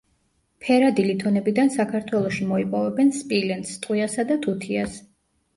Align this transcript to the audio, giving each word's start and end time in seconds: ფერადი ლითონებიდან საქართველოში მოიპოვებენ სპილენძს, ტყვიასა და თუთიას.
ფერადი 0.63 1.03
ლითონებიდან 1.07 1.69
საქართველოში 1.75 2.47
მოიპოვებენ 2.53 3.13
სპილენძს, 3.21 3.77
ტყვიასა 3.85 4.29
და 4.33 4.43
თუთიას. 4.49 4.99